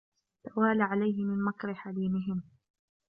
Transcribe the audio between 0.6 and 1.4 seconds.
عَلَيْهِ